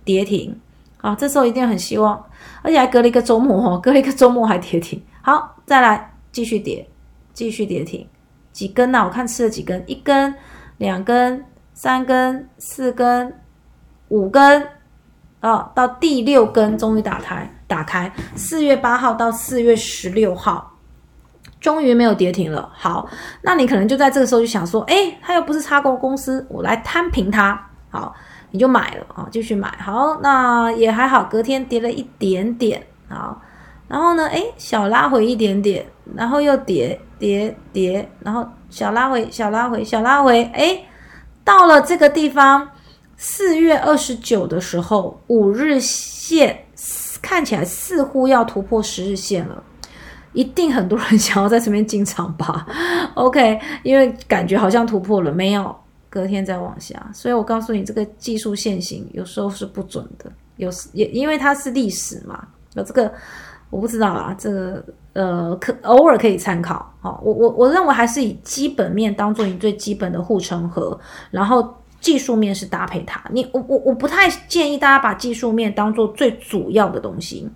[0.04, 0.56] 跌停。
[1.06, 2.20] 啊，这时候一定很希望，
[2.62, 5.00] 而且还隔了一个周末哦， 隔了一个周末还跌停。
[5.22, 6.84] 好，再来继续跌，
[7.32, 8.04] 继续跌停，
[8.50, 9.04] 几根呢？
[9.04, 10.34] 我看吃了几根，一根、
[10.78, 11.44] 两根、
[11.74, 13.32] 三根、四根、
[14.08, 14.66] 五根，
[15.42, 18.12] 哦，到第六根终于打开，打开。
[18.34, 20.72] 四月八号到四月十六号，
[21.60, 22.68] 终于没有跌停了。
[22.74, 23.08] 好，
[23.42, 27.70] 那你可能就在这个时候就想说，哎，它又不是插钩公司，我来摊平它。
[27.90, 28.12] 好。
[28.50, 29.68] 你就买了啊，继续买。
[29.78, 33.40] 好，那也还好，隔天跌了一点点，好，
[33.88, 35.84] 然后呢，哎，小拉回一点点，
[36.14, 40.82] 然后又跌跌跌，然后小拉回小拉回小拉回，哎，
[41.44, 42.68] 到了这个地方，
[43.16, 46.64] 四月二十九的时候，五日线
[47.22, 49.62] 看起来似乎要突破十日线了，
[50.32, 52.66] 一定很多人 想要在这边进场吧
[53.14, 55.74] ？OK，因为感觉好像突破了，没有，
[56.16, 63.12] 隔天再往下，所以我告诉你，这个技术线型有时候是不准的，有时也因为它是历史嘛，有这个。
[63.68, 66.94] 我不知道啊，这个呃，可偶尔可以参考。
[67.00, 70.98] 好，我我我认为还是以基本面当做你最基本的护城河，
[71.32, 73.20] 然后技术面是搭配它。
[73.32, 77.50] 你我我我不太建议大家把技术面当做最主要的东西，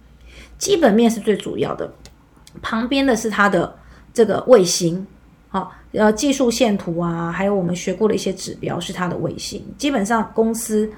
[0.59, 1.89] 基本面是最主要的，
[2.61, 3.73] 旁边的是它的
[4.13, 5.07] 这个卫星，
[5.49, 9.65] 好，呃，技术线图啊，还有我们学过的一些指标是它的卫星。
[9.79, 10.91] 基本上公司。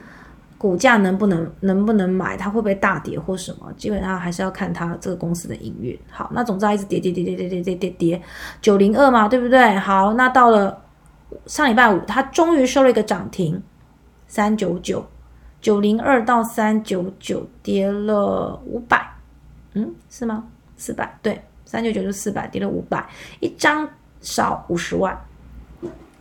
[0.59, 2.37] 股价能不能能不能买？
[2.37, 3.69] 它会不会大跌或什么？
[3.77, 5.99] 基本上还是要看它这个公司的营运。
[6.09, 8.23] 好，那总之一直跌跌跌跌跌跌跌跌跌，
[8.61, 9.75] 九零二嘛，对不对？
[9.75, 10.81] 好，那到了
[11.47, 13.61] 上礼拜五，它终于收了一个涨停，
[14.29, 15.05] 三九九
[15.61, 19.05] 九零二到三九九跌了五百，
[19.75, 20.45] 嗯，是吗？
[20.77, 23.05] 四百，对，三九九就四百，跌了五百，
[23.41, 23.89] 一张
[24.23, 25.15] 少五十万。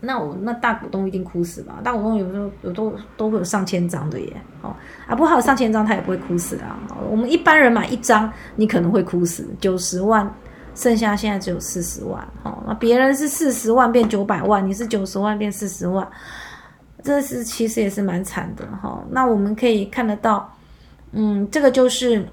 [0.04, 1.76] 那我那大股东一定哭死吧？
[1.84, 4.76] 大股东有时候有都都会有上千张的耶，哦
[5.06, 6.80] 啊，不好上千张他也不会哭死啊。
[7.08, 10.28] 我们一般人买一张，你可能会哭死，九十万，
[10.74, 16.08] 剩下现在只有四十万，哦，那别人是四十万变九百万，你是九十万变四十万，
[17.04, 19.04] 这是其实也是蛮惨的哈。
[19.12, 20.52] 那我们可以看得到，
[21.12, 22.28] 嗯，这个就是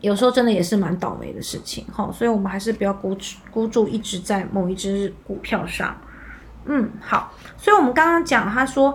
[0.00, 3.16] 有时候真的也是蛮倒霉的事情，哈，所以我们还是不要孤
[3.50, 5.96] 孤注一直在某一只股票上。
[6.66, 8.94] 嗯，好，所以我们刚刚讲，他说，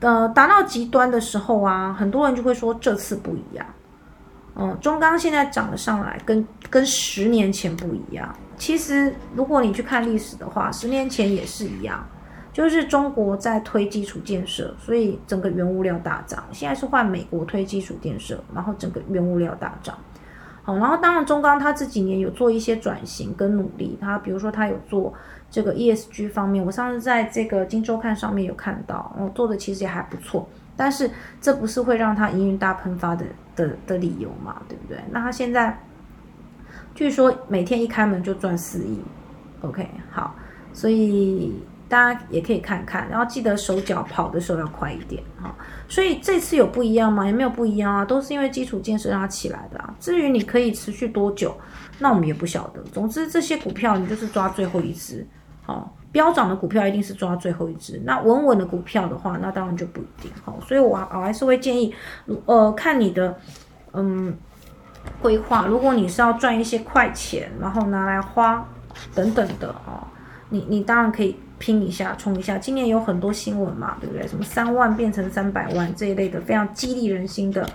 [0.00, 3.66] 呃，达到极端的时候啊，很多人就会说这次不一样。
[4.56, 8.34] 嗯，中钢现在涨了上来，跟跟十年前不一样。
[8.56, 12.06] 其实如果你去看历史的话，十年前也是一样，
[12.54, 16.42] 就是中国在推基础建设，所以整个原物料大涨。
[16.52, 19.98] 现在是换美国推基础建设，然后整个原物料大涨。
[20.62, 25.12] 好，然后当然中钢它这几年有做一些转型跟努力，它比如说它有做。
[25.50, 30.48] 这个 ESG 方面，我上次在这个《金周刊》上面有看到，我做的其实也还不错。
[30.76, 31.08] 但是
[31.40, 33.24] 这不是会让它营运大喷发的
[33.54, 34.60] 的的理由嘛？
[34.68, 34.98] 对不对？
[35.12, 35.78] 那它现在
[36.92, 39.00] 据说每天一开门就赚四亿
[39.60, 40.34] ，OK，好，
[40.72, 41.62] 所以
[41.94, 45.54] 大家也可以看看，然后记得手脚跑的时候要快一点哈。
[45.86, 47.24] 所以这次有不一样吗？
[47.24, 49.94] 也没有不一样啊，都是因为基础建设让它起来的啊。
[50.00, 51.56] 至于你可以持续多久，
[52.00, 52.82] 那我们也不晓得。
[52.92, 55.24] 总之这些股票你就是抓最后一只。
[55.62, 58.02] 好，飙涨的股票一定是抓最后一只。
[58.04, 60.32] 那稳稳的股票的话，那当然就不一定。
[60.44, 61.94] 好，所以我我还是会建议，
[62.46, 63.38] 呃，看你的
[63.92, 64.36] 嗯
[65.22, 65.66] 规划。
[65.68, 68.66] 如果你是要赚一些快钱，然后拿来花
[69.14, 70.02] 等等的哦，
[70.48, 72.58] 你你当然可以拼一下，冲一下。
[72.58, 74.26] 今年有很多新闻嘛，对不对？
[74.26, 77.68] 什么三万变成三百万这一类的非常激励人心的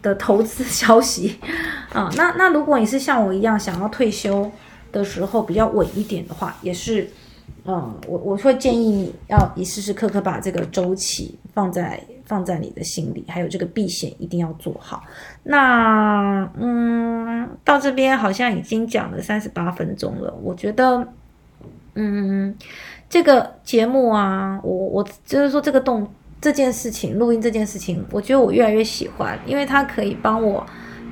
[0.00, 1.38] 的投资消息
[1.92, 2.10] 啊。
[2.16, 4.50] 那那如果你是像我一样想要退休
[4.90, 7.08] 的时候比较稳一点的话，也是。
[7.64, 15.04] 嗯，我我会建议你要你时时刻刻把这个周期放在放在你的心里，还有这个避险一定要做好。
[15.44, 21.06] 那嗯，到这边好像已经讲了三十八分钟了，我觉得
[21.94, 22.52] 嗯，
[23.12, 26.10] 这个节目啊，我我就是说这个动
[26.40, 30.64] 这件事情，录音这件事情，我觉得我越来越喜欢，因为它可以帮我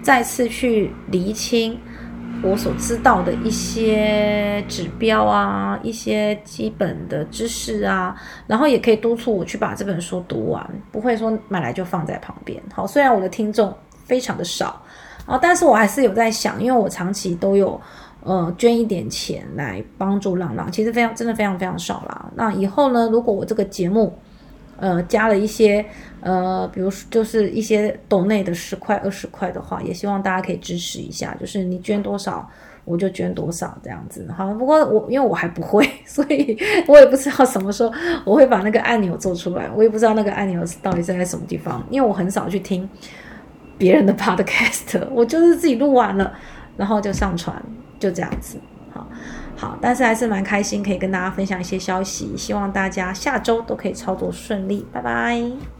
[0.02, 1.78] 再次去厘清。
[2.42, 12.58] 我所知道的一些指标啊，一些基本的知识啊，然后也可以督促我去把这本书读完，不会说买来就放在旁边。
[12.72, 13.70] 好，虽然我的听众
[14.06, 14.80] 非常的少
[15.26, 17.78] 然后，但是我还是有在想，因为我长期都有
[18.22, 22.30] 呃捐一点钱来帮助浪浪，其实非常真的非常非常少啦。
[22.34, 24.12] 那以后呢，如果我这个节目，
[24.76, 25.84] 呃，加了一些，
[26.20, 31.36] 呃，比如就是一些抖内的十块、二十块的话，也希望大家可以支持一下。
[31.38, 32.48] 就是你捐多少，
[32.86, 34.26] 我就捐多少这样子。
[34.34, 36.58] 好，不过我因为我还不会， 所以
[36.88, 37.92] 我也不知道什么时候
[38.24, 39.70] 我会把那个按钮做出来。
[39.74, 42.88] 我也不知道那个按钮到底在什么地方，因为我很少去听
[43.76, 46.32] 别人的 podcast，我就是自己录完了，
[46.78, 47.62] 然后就上传，
[48.00, 48.58] 就这样子。
[48.92, 49.06] 好。
[49.56, 55.79] 好，但是还是蛮开心，可以跟大家分享一些消息，希望大家下周都可以操作顺利，拜拜。